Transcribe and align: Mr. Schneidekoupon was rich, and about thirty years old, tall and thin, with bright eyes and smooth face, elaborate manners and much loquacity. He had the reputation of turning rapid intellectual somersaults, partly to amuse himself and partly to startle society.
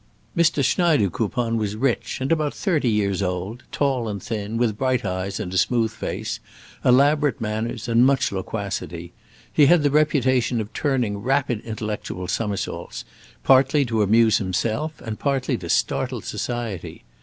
Mr. 0.35 0.63
Schneidekoupon 0.65 1.57
was 1.57 1.75
rich, 1.75 2.19
and 2.21 2.31
about 2.31 2.55
thirty 2.55 2.89
years 2.89 3.21
old, 3.21 3.61
tall 3.71 4.07
and 4.09 4.23
thin, 4.23 4.57
with 4.57 4.75
bright 4.75 5.05
eyes 5.05 5.39
and 5.39 5.53
smooth 5.59 5.91
face, 5.91 6.39
elaborate 6.83 7.39
manners 7.39 7.87
and 7.87 8.03
much 8.03 8.31
loquacity. 8.31 9.13
He 9.53 9.67
had 9.67 9.83
the 9.83 9.91
reputation 9.91 10.59
of 10.59 10.73
turning 10.73 11.19
rapid 11.19 11.59
intellectual 11.61 12.27
somersaults, 12.27 13.05
partly 13.43 13.85
to 13.85 14.01
amuse 14.01 14.39
himself 14.39 14.99
and 15.01 15.19
partly 15.19 15.55
to 15.59 15.69
startle 15.69 16.21
society. 16.21 17.03